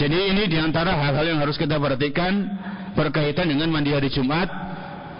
[0.00, 2.48] Jadi ini di antara hal-hal yang harus kita perhatikan
[2.96, 4.48] berkaitan dengan mandi hari jumat.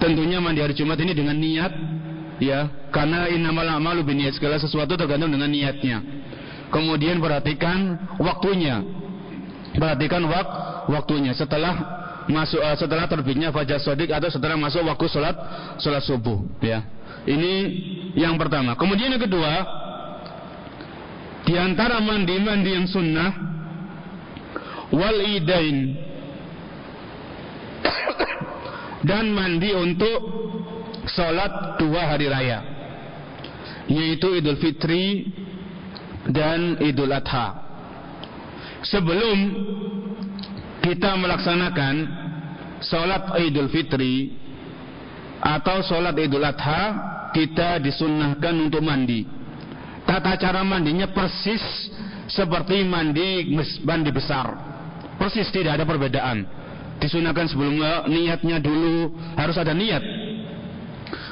[0.00, 1.72] Tentunya mandi hari jumat ini dengan niat
[2.40, 2.88] ya.
[2.88, 6.00] Karena innamal amalu niat segala sesuatu tergantung dengan niatnya.
[6.72, 8.80] Kemudian perhatikan waktunya.
[9.76, 10.48] Perhatikan wak
[10.88, 11.36] waktunya.
[11.36, 15.36] Setelah masuk uh, setelah terbitnya fajar sodik atau setelah masuk waktu sholat
[15.80, 16.84] sholat subuh ya.
[17.24, 17.52] Ini
[18.16, 18.76] yang pertama.
[18.76, 19.52] Kemudian yang kedua
[21.44, 23.30] di antara mandi-mandi yang sunnah
[24.92, 25.96] wal idain
[29.08, 30.20] dan mandi untuk
[31.08, 32.60] sholat dua hari raya
[33.90, 35.26] yaitu idul fitri
[36.30, 37.58] dan idul adha.
[38.86, 39.38] Sebelum
[40.80, 41.94] kita melaksanakan
[42.80, 44.32] sholat idul fitri
[45.40, 46.82] atau sholat idul adha
[47.32, 49.24] kita disunnahkan untuk mandi.
[50.04, 51.62] Tata cara mandinya persis
[52.26, 54.50] seperti mandi mandi besar.
[55.20, 56.48] Persis tidak ada perbedaan.
[57.00, 60.02] Disunahkan sebelum niatnya dulu harus ada niat.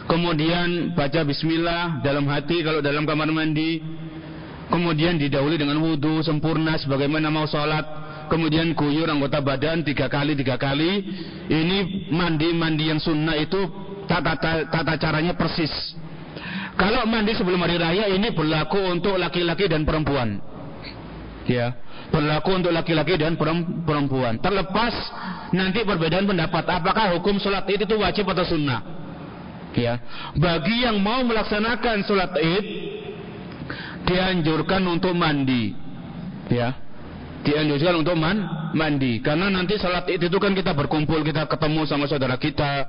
[0.08, 3.80] Kemudian baca bismillah dalam hati kalau dalam kamar mandi.
[4.68, 10.60] Kemudian didahului dengan wudhu sempurna sebagaimana mau sholat kemudian guyur anggota badan tiga kali tiga
[10.60, 11.02] kali.
[11.48, 13.58] Ini mandi mandi yang sunnah itu
[14.06, 15.70] tata, tata, tata caranya persis.
[16.78, 20.38] Kalau mandi sebelum hari raya ini berlaku untuk laki-laki dan perempuan.
[21.48, 21.74] Ya
[22.08, 23.36] berlaku untuk laki-laki dan
[23.84, 24.40] perempuan.
[24.40, 24.94] Terlepas
[25.52, 28.80] nanti perbedaan pendapat apakah hukum sholat id itu wajib atau sunnah?
[29.76, 30.00] Ya
[30.36, 32.64] bagi yang mau melaksanakan sholat id
[34.08, 35.76] dianjurkan untuk mandi.
[36.48, 36.87] Ya
[37.46, 39.22] dianjurkan untuk man, mandi.
[39.22, 42.86] Karena nanti salat itu kan kita berkumpul kita ketemu sama saudara kita.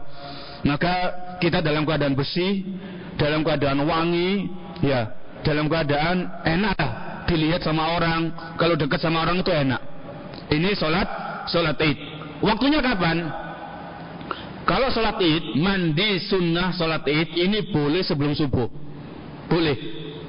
[0.66, 0.94] Maka
[1.40, 2.66] kita dalam keadaan bersih
[3.16, 4.52] dalam keadaan wangi
[4.84, 5.12] ya
[5.44, 6.88] dalam keadaan enak
[7.30, 8.34] dilihat sama orang.
[8.60, 9.82] Kalau dekat sama orang itu enak.
[10.50, 11.08] Ini salat
[11.48, 11.98] salat id.
[12.40, 13.50] Waktunya kapan?
[14.70, 18.70] Kalau sholat id, mandi sunnah sholat id ini boleh sebelum subuh.
[19.50, 19.74] Boleh,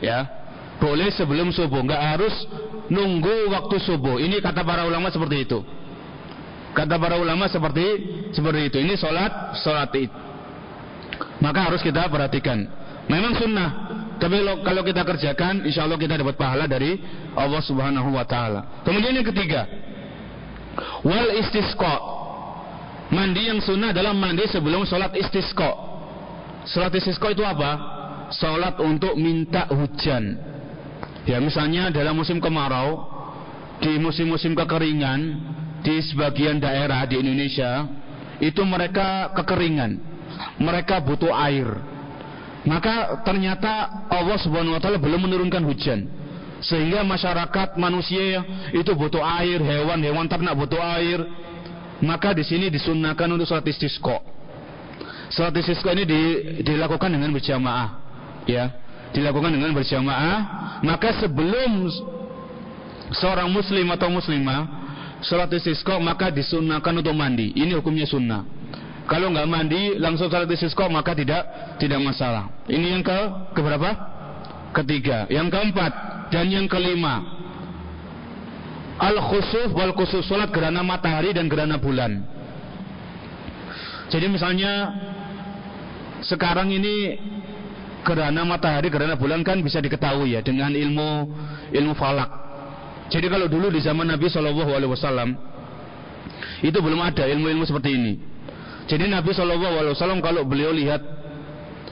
[0.01, 0.40] ya.
[0.81, 2.35] Boleh sebelum subuh, nggak harus
[2.89, 4.17] nunggu waktu subuh.
[4.17, 5.61] Ini kata para ulama seperti itu.
[6.73, 7.85] Kata para ulama seperti
[8.33, 8.77] seperti itu.
[8.81, 10.11] Ini sholat sholat id.
[11.45, 12.65] Maka harus kita perhatikan.
[13.11, 13.69] Memang sunnah,
[14.23, 16.97] tapi kalau kita kerjakan, insya Allah kita dapat pahala dari
[17.35, 18.61] Allah Subhanahu Wa Taala.
[18.87, 19.67] Kemudian yang ketiga,
[21.03, 22.21] wal istisqa
[23.11, 25.71] Mandi yang sunnah adalah mandi sebelum sholat istisqa.
[26.71, 27.71] Sholat istisqa itu apa?
[28.31, 30.50] Sholat untuk minta hujan.
[31.29, 33.05] Ya misalnya dalam musim kemarau,
[33.81, 35.21] di musim-musim kekeringan,
[35.81, 37.89] di sebagian daerah di Indonesia,
[38.41, 40.01] itu mereka kekeringan.
[40.61, 41.69] Mereka butuh air.
[42.65, 46.09] Maka ternyata Allah Subhanahu wa taala belum menurunkan hujan.
[46.61, 48.45] Sehingga masyarakat manusia
[48.77, 51.25] itu butuh air, hewan-hewan ternak butuh air,
[52.05, 54.21] maka di sini disunahkan untuk sholat istisqa.
[55.33, 56.21] Sholat istisqa ini di,
[56.61, 57.89] dilakukan dengan berjamaah,
[58.45, 58.77] ya,
[59.15, 60.39] dilakukan dengan berjamaah.
[60.83, 61.91] Maka sebelum
[63.15, 64.81] seorang muslim atau muslimah
[65.21, 67.53] sholat istisqa maka disunahkan untuk mandi.
[67.55, 68.47] Ini hukumnya sunnah.
[69.11, 71.43] Kalau nggak mandi langsung sholat istisqa maka tidak
[71.83, 72.49] tidak masalah.
[72.71, 73.19] Ini yang ke
[73.59, 73.91] keberapa?
[74.71, 75.27] Ketiga.
[75.27, 75.93] Yang keempat
[76.31, 77.41] dan yang kelima
[79.01, 82.23] al khusuf wal khusuf salat gerhana matahari dan gerhana bulan.
[84.11, 84.93] Jadi misalnya
[86.27, 87.17] sekarang ini
[88.07, 91.29] gerhana matahari, gerhana bulan kan bisa diketahui ya dengan ilmu
[91.73, 92.29] ilmu falak.
[93.11, 95.29] Jadi kalau dulu di zaman Nabi Shallallahu Alaihi Wasallam
[96.63, 98.13] itu belum ada ilmu-ilmu seperti ini.
[98.87, 101.03] Jadi Nabi Shallallahu Alaihi Wasallam kalau beliau lihat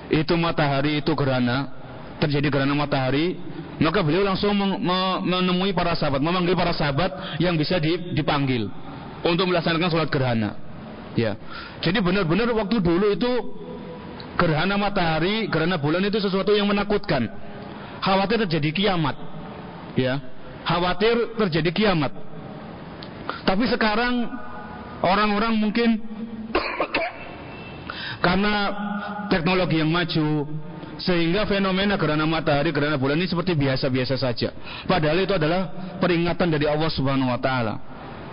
[0.08, 1.74] itu matahari itu gerhana
[2.22, 3.36] terjadi gerhana matahari
[3.78, 4.58] maka beliau langsung
[5.22, 7.78] menemui para sahabat, memanggil para sahabat yang bisa
[8.10, 8.66] dipanggil
[9.22, 10.58] untuk melaksanakan sholat gerhana.
[11.14, 11.38] Ya.
[11.82, 13.30] Jadi benar-benar waktu dulu itu
[14.38, 17.26] gerhana matahari, gerhana bulan itu sesuatu yang menakutkan.
[17.98, 19.18] Khawatir terjadi kiamat.
[19.98, 20.22] Ya.
[20.62, 22.14] Khawatir terjadi kiamat.
[23.42, 24.30] Tapi sekarang
[25.02, 25.98] orang-orang mungkin
[28.24, 28.54] karena
[29.26, 30.46] teknologi yang maju,
[31.02, 34.54] sehingga fenomena gerhana matahari, gerhana bulan ini seperti biasa-biasa saja.
[34.86, 37.74] Padahal itu adalah peringatan dari Allah Subhanahu wa taala.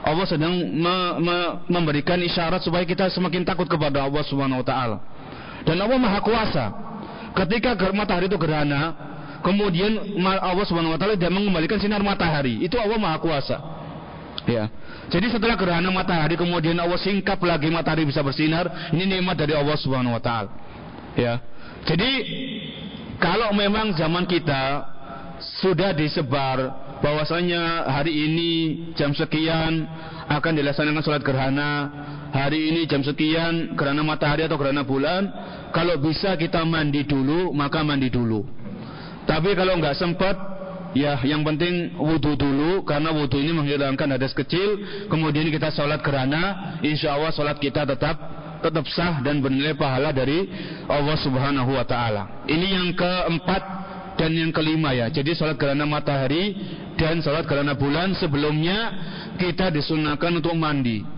[0.05, 4.97] Allah sedang me me memberikan isyarat supaya kita semakin takut kepada Allah Subhanahu wa taala.
[5.65, 6.65] Dan Allah Maha Kuasa.
[7.35, 8.95] Ketika matahari itu gerhana,
[9.43, 12.63] kemudian Allah Subhanahu wa taala dia mengembalikan sinar matahari.
[12.63, 13.57] Itu Allah Maha Kuasa.
[14.45, 14.69] Ya.
[15.09, 19.75] Jadi setelah gerhana matahari kemudian Allah singkap lagi matahari bisa bersinar, ini nikmat dari Allah
[19.75, 20.53] Subhanahu wa taala.
[21.17, 21.41] Ya.
[21.85, 22.11] Jadi
[23.19, 24.85] kalau memang zaman kita
[25.61, 28.51] sudah disebar bahwasanya hari ini
[28.95, 29.83] jam sekian
[30.25, 31.71] akan dilaksanakan sholat gerhana
[32.35, 35.31] hari ini jam sekian gerhana matahari atau gerhana bulan
[35.71, 38.43] kalau bisa kita mandi dulu maka mandi dulu
[39.23, 40.35] tapi kalau nggak sempat
[40.91, 46.75] ya yang penting wudhu dulu karena wudhu ini menghilangkan hadas kecil kemudian kita sholat gerhana
[46.83, 50.49] insya Allah sholat kita tetap tetap sah dan bernilai pahala dari
[50.89, 52.49] Allah Subhanahu wa taala.
[52.49, 53.61] Ini yang keempat
[54.17, 55.11] dan yang kelima ya.
[55.13, 56.57] Jadi salat gerhana matahari
[56.97, 58.89] dan salat gerhana bulan sebelumnya
[59.37, 61.14] kita disunahkan untuk mandi.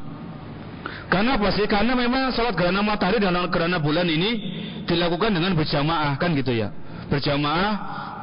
[1.08, 1.64] Karena apa sih?
[1.72, 4.30] Karena memang salat gerhana matahari dan gerhana bulan ini
[4.84, 6.72] dilakukan dengan berjamaah kan gitu ya.
[7.08, 7.72] Berjamaah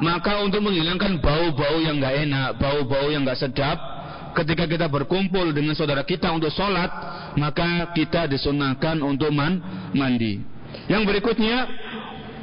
[0.05, 3.77] maka untuk menghilangkan bau-bau yang enggak enak, bau-bau yang enggak sedap,
[4.35, 6.91] ketika kita berkumpul dengan saudara kita untuk sholat,
[7.39, 9.63] maka kita disunahkan untuk man
[9.95, 10.43] mandi.
[10.91, 11.57] Yang berikutnya,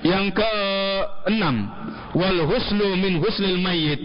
[0.03, 1.57] yang keenam,
[2.17, 4.01] wal huslu min huslil mayyit.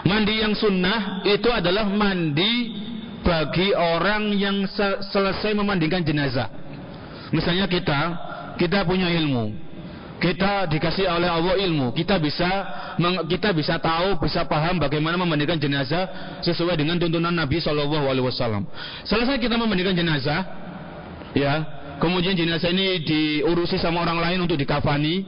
[0.00, 2.88] Mandi yang sunnah itu adalah mandi
[3.20, 4.64] bagi orang yang
[5.12, 6.48] selesai memandikan jenazah.
[7.30, 8.00] Misalnya kita,
[8.58, 9.54] kita punya ilmu,
[10.18, 12.48] kita dikasih oleh Allah ilmu, kita bisa
[13.30, 18.66] kita bisa tahu, bisa paham bagaimana memandikan jenazah sesuai dengan tuntunan Nabi Shallallahu Alaihi Wasallam.
[19.06, 20.42] Selesai kita memandikan jenazah,
[21.36, 21.64] ya,
[22.02, 25.22] kemudian jenazah ini diurusi sama orang lain untuk dikafani,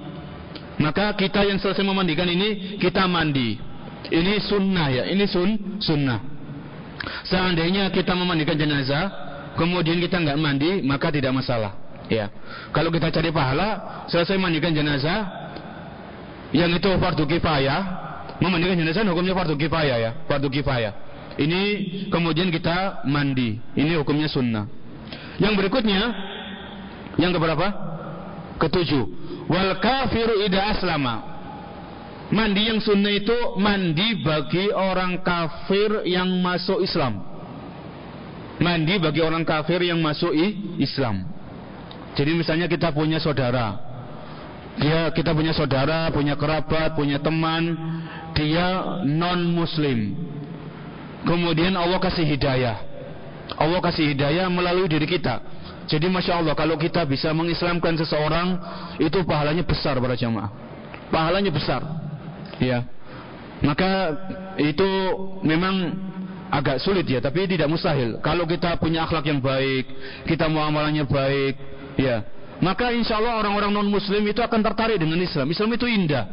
[0.82, 3.60] maka kita yang selesai memandikan ini kita mandi.
[4.10, 6.31] Ini sunnah ya, ini sun sunnah.
[7.26, 9.10] Seandainya kita memandikan jenazah,
[9.58, 11.74] kemudian kita nggak mandi, maka tidak masalah.
[12.10, 12.28] Ya.
[12.74, 15.26] Kalau kita cari pahala, selesai mandikan jenazah,
[16.52, 17.80] yang itu fardu kifayah,
[18.38, 20.92] memandikan jenazah hukumnya fardu kifayah ya, fardu kifayah.
[21.40, 21.60] Ini
[22.12, 24.68] kemudian kita mandi, ini hukumnya sunnah.
[25.40, 26.00] Yang berikutnya,
[27.16, 27.66] yang keberapa?
[28.60, 29.04] Ketujuh.
[29.48, 31.31] Wal kafiru ida aslama.
[32.32, 37.20] Mandi yang sunnah itu mandi bagi orang kafir yang masuk Islam.
[38.56, 40.32] Mandi bagi orang kafir yang masuk
[40.80, 41.28] Islam.
[42.16, 43.76] Jadi misalnya kita punya saudara,
[44.80, 47.76] dia kita punya saudara, punya kerabat, punya teman,
[48.32, 50.16] dia non Muslim.
[51.28, 52.80] Kemudian Allah kasih hidayah.
[53.60, 55.44] Allah kasih hidayah melalui diri kita.
[55.84, 58.56] Jadi masya Allah kalau kita bisa mengislamkan seseorang
[58.96, 60.48] itu pahalanya besar para jamaah.
[61.12, 62.01] Pahalanya besar.
[62.62, 62.86] Ya.
[63.62, 63.90] Maka
[64.58, 64.90] itu
[65.42, 65.94] memang
[66.52, 68.22] agak sulit ya, tapi tidak mustahil.
[68.22, 69.88] Kalau kita punya akhlak yang baik,
[70.26, 71.54] kita mau amalannya baik,
[71.96, 72.26] ya,
[72.62, 75.50] maka insya Allah orang-orang non Muslim itu akan tertarik dengan Islam.
[75.50, 76.28] Islam itu indah.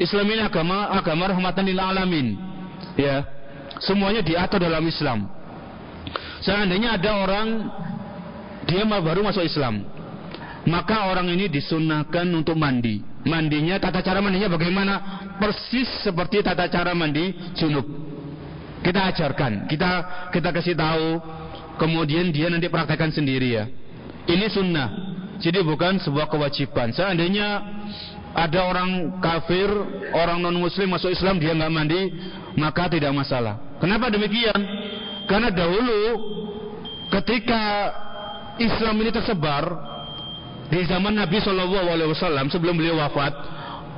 [0.00, 2.34] Islam ini agama agama rahmatan lil alamin.
[2.98, 3.22] Ya,
[3.78, 5.30] semuanya diatur dalam Islam.
[6.42, 7.48] Seandainya ada orang
[8.66, 9.86] dia baru masuk Islam,
[10.66, 13.11] maka orang ini disunahkan untuk mandi.
[13.22, 14.94] Mandinya, tata cara mandinya bagaimana?
[15.38, 17.86] Persis seperti tata cara mandi junub.
[18.82, 19.90] Kita ajarkan, kita
[20.34, 21.22] kita kasih tahu,
[21.78, 23.64] kemudian dia nanti praktekkan sendiri ya.
[24.26, 24.88] Ini sunnah,
[25.38, 26.90] jadi bukan sebuah kewajiban.
[26.90, 27.62] Seandainya
[28.34, 29.70] ada orang kafir,
[30.14, 32.00] orang non muslim masuk Islam dia nggak mandi,
[32.58, 33.78] maka tidak masalah.
[33.78, 34.58] Kenapa demikian?
[35.30, 36.02] Karena dahulu
[37.06, 37.62] ketika
[38.58, 39.91] Islam ini tersebar
[40.72, 43.36] di zaman Nabi Shallallahu Alaihi Wasallam sebelum beliau wafat,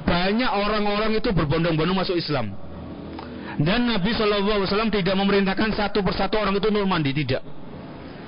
[0.02, 2.50] banyak orang-orang itu berbondong-bondong masuk Islam.
[3.62, 7.46] Dan Nabi Shallallahu Alaihi Wasallam tidak memerintahkan satu persatu orang itu nur mandi, tidak.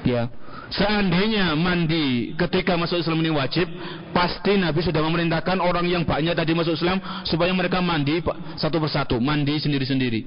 [0.07, 0.31] Ya,
[0.71, 3.67] seandainya mandi ketika masuk Islam ini wajib,
[4.15, 8.23] pasti Nabi sudah memerintahkan orang yang banyak tadi masuk Islam supaya mereka mandi
[8.55, 10.23] satu persatu, mandi sendiri-sendiri.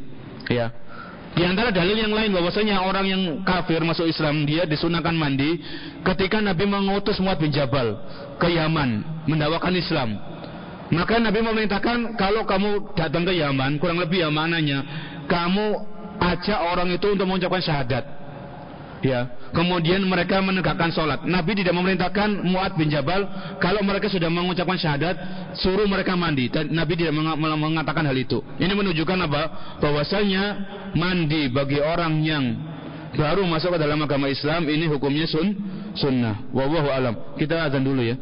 [0.52, 0.76] Ya,
[1.38, 5.62] di antara dalil yang lain bahwasanya orang yang kafir masuk Islam dia disunahkan mandi
[6.02, 7.96] ketika Nabi mengutus Muad bin Jabal
[8.42, 10.10] ke Yaman mendakwakan Islam.
[10.90, 14.82] Maka Nabi memerintahkan kalau kamu datang ke Yaman, kurang lebih ya mananya,
[15.30, 15.78] kamu
[16.18, 18.04] ajak orang itu untuk mengucapkan syahadat.
[19.00, 21.24] Ya, kemudian mereka menegakkan sholat.
[21.24, 23.24] Nabi tidak memerintahkan Muad bin Jabal
[23.64, 25.16] kalau mereka sudah mengucapkan syahadat
[25.56, 26.52] suruh mereka mandi.
[26.52, 27.16] Dan Nabi tidak
[27.56, 28.44] mengatakan hal itu.
[28.60, 29.44] Ini menunjukkan apa?
[29.80, 30.44] Bahwasanya
[31.00, 32.44] mandi bagi orang yang
[33.16, 35.56] baru masuk ke dalam agama Islam ini hukumnya sun
[35.96, 36.52] sunnah.
[36.52, 37.16] Wallahu alam.
[37.40, 38.20] Kita azan dulu ya.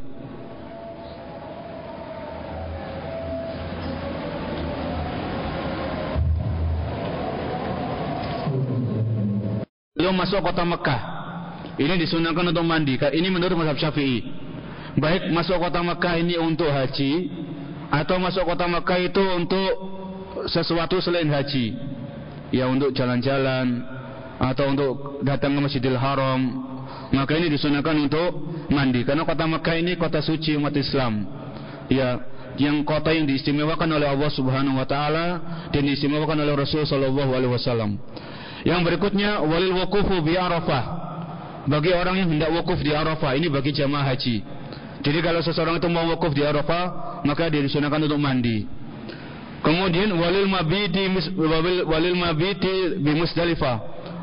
[9.98, 11.02] Beliau masuk kota Mekah.
[11.82, 13.02] Ini disunahkan untuk mandi.
[13.02, 14.22] Ini menurut mazhab Syafi'i.
[14.98, 17.34] Baik masuk kota Mekah ini untuk haji
[17.90, 19.72] atau masuk kota Mekah itu untuk
[20.46, 21.74] sesuatu selain haji.
[22.54, 23.82] Ya untuk jalan-jalan
[24.38, 24.94] atau untuk
[25.26, 26.40] datang ke Masjidil Haram.
[27.10, 28.30] Maka ini disunahkan untuk
[28.70, 31.26] mandi karena kota Mekah ini kota suci umat Islam.
[31.90, 32.22] Ya,
[32.60, 35.26] yang kota yang diistimewakan oleh Allah Subhanahu wa taala
[35.70, 38.02] dan diistimewakan oleh Rasul sallallahu alaihi wasallam.
[38.66, 41.06] Yang berikutnya walil wukufu bi Arafah.
[41.68, 44.40] Bagi orang yang hendak wukuf di Arafah, ini bagi jamaah haji.
[45.04, 48.64] Jadi kalau seseorang itu mau wukuf di Arafah, maka dia disunahkan untuk mandi.
[49.62, 51.12] Kemudian walil mabiti
[51.84, 53.78] walil, mabiti bi Musdalifah.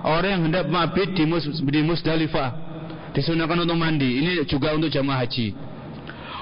[0.04, 2.48] Orang yang hendak mabit di, mus, di Musdalifah
[3.12, 4.24] disunahkan untuk mandi.
[4.24, 5.52] Ini juga untuk jamaah haji.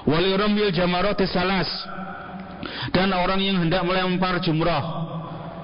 [0.07, 1.66] Walil ramil jamarati salas.
[2.95, 5.12] Dan orang yang hendak melempar jumrah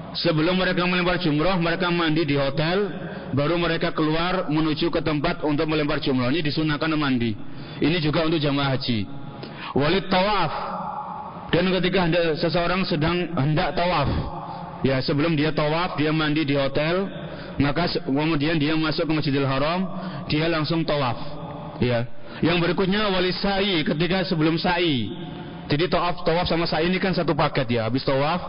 [0.09, 2.89] Sebelum mereka melempar jumroh, mereka mandi di hotel,
[3.37, 6.33] baru mereka keluar menuju ke tempat untuk melempar jumroh.
[6.33, 7.37] Ini disunahkan mandi.
[7.77, 9.05] Ini juga untuk jamaah haji.
[9.77, 10.53] Walid tawaf.
[11.49, 14.09] Dan ketika hendak, seseorang sedang hendak tawaf,
[14.85, 17.09] ya sebelum dia tawaf, dia mandi di hotel,
[17.57, 19.85] maka kemudian dia masuk ke Masjidil Haram,
[20.29, 21.17] dia langsung tawaf.
[21.81, 22.05] Ya.
[22.39, 25.09] Yang berikutnya wali sa'i ketika sebelum sa'i.
[25.69, 27.89] Jadi tawaf tawaf sama sa'i ini kan satu paket ya.
[27.89, 28.41] Habis tawaf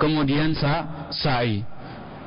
[0.00, 1.62] kemudian sa sa'i.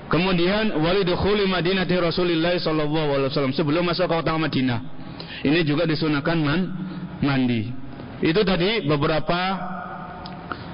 [0.08, 4.80] Kemudian walidukhuli Madinati Rasulillah sallallahu alaihi wasallam sebelum masuk kota Madinah.
[5.44, 6.62] Ini juga disunahkan man,
[7.20, 7.68] mandi.
[8.24, 9.40] Itu tadi beberapa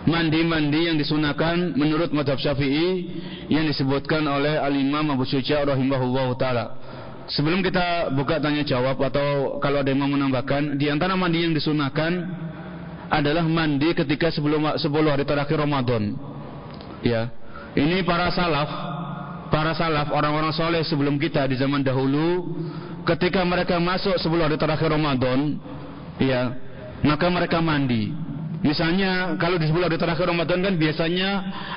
[0.05, 3.09] mandi-mandi yang disunahkan menurut madhab syafi'i
[3.49, 6.65] yang disebutkan oleh al-imam Abu Suja rahimahullah ta'ala
[7.31, 11.55] sebelum kita buka tanya jawab atau kalau ada yang mau menambahkan di antara mandi yang
[11.55, 12.11] disunahkan
[13.07, 16.17] adalah mandi ketika sebelum 10 hari terakhir Ramadan
[17.03, 17.29] Ya.
[17.73, 18.69] Ini para salaf,
[19.51, 22.55] para salaf orang-orang soleh sebelum kita di zaman dahulu
[23.03, 25.59] ketika mereka masuk sebelum hari terakhir Ramadan,
[26.21, 26.55] ya,
[27.03, 28.13] maka mereka mandi.
[28.63, 31.29] Misalnya kalau di sebelum hari terakhir Ramadan kan biasanya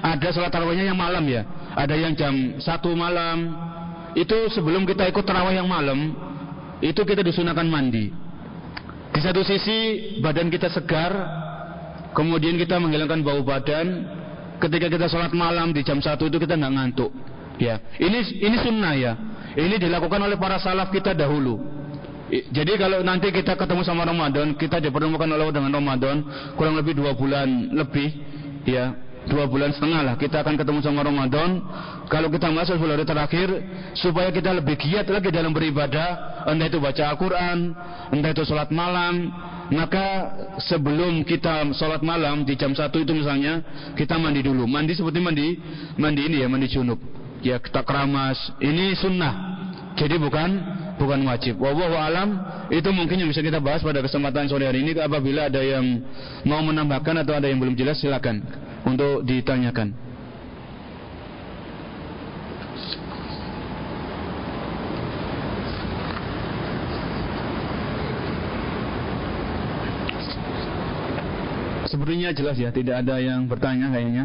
[0.07, 1.43] ada sholat tarawihnya yang malam ya.
[1.75, 3.67] Ada yang jam satu malam.
[4.17, 6.15] Itu sebelum kita ikut tarawih yang malam,
[6.81, 8.09] itu kita disunahkan mandi.
[9.13, 9.79] Di satu sisi
[10.25, 11.13] badan kita segar,
[12.17, 14.09] kemudian kita menghilangkan bau badan,
[14.61, 17.13] ketika kita sholat malam di jam satu itu kita nggak ngantuk.
[17.57, 19.13] Ya, ini ini sunnah ya.
[19.57, 21.57] Ini dilakukan oleh para salaf kita dahulu.
[22.29, 26.27] Jadi kalau nanti kita ketemu sama Ramadan, kita dipertemukan oleh dengan Ramadan
[26.59, 28.13] kurang lebih dua bulan lebih,
[28.67, 28.93] ya
[29.31, 31.63] dua bulan setengah lah kita akan ketemu sama Ramadan.
[32.07, 33.49] Kalau kita masuk bulan terakhir,
[33.99, 37.59] supaya kita lebih giat lagi dalam beribadah, entah itu baca Al-Quran,
[38.15, 39.31] entah itu sholat malam,
[39.73, 40.07] maka
[40.63, 43.63] sebelum kita sholat malam di jam satu itu misalnya,
[43.99, 44.69] kita mandi dulu.
[44.69, 45.59] Mandi seperti mandi,
[45.99, 47.01] mandi ini ya, mandi junub.
[47.43, 48.39] Ya kita keramas.
[48.63, 49.35] Ini sunnah.
[49.97, 50.51] Jadi bukan
[51.01, 51.57] bukan wajib.
[51.57, 52.29] Wallahu alam
[52.69, 56.05] itu mungkin yang bisa kita bahas pada kesempatan sore hari ini apabila ada yang
[56.45, 58.45] mau menambahkan atau ada yang belum jelas silakan
[58.85, 60.06] untuk ditanyakan.
[72.27, 74.25] Sepertinya jelas ya, tidak ada yang bertanya kayaknya.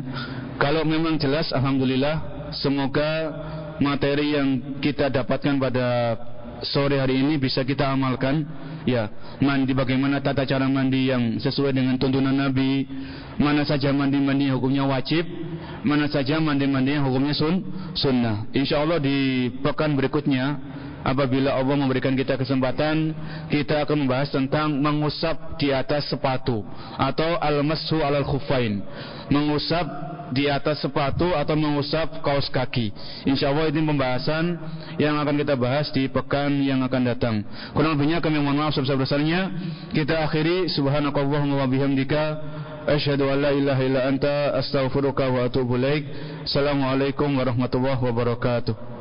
[0.57, 2.49] Kalau memang jelas, alhamdulillah.
[2.49, 3.29] Semoga
[3.77, 6.17] materi yang kita dapatkan pada
[6.65, 8.41] sore hari ini bisa kita amalkan
[8.89, 9.05] ya
[9.37, 12.89] mandi bagaimana tata cara mandi yang sesuai dengan tuntunan Nabi
[13.37, 15.25] mana saja mandi-mandi hukumnya wajib
[15.85, 17.65] mana saja mandi-mandi yang hukumnya sun
[17.97, 20.57] sunnah insya Allah di pekan berikutnya
[21.01, 23.13] apabila Allah memberikan kita kesempatan
[23.49, 26.65] kita akan membahas tentang mengusap di atas sepatu
[26.97, 28.81] atau al-mashu alal khufain
[29.31, 29.87] mengusap
[30.31, 32.91] di atas sepatu atau mengusap kaos kaki.
[33.27, 34.59] Insya Allah ini pembahasan
[34.95, 37.35] yang akan kita bahas di pekan yang akan datang.
[37.75, 39.51] Kurang lebihnya kami mohon maaf sebesar-besarnya.
[39.91, 42.23] Kita akhiri subhanakallahumma wa bihamdika
[42.87, 46.07] asyhadu an la ilaha illa anta astaghfiruka wa atubu ilaik.
[46.47, 49.00] Assalamualaikum warahmatullahi wabarakatuh.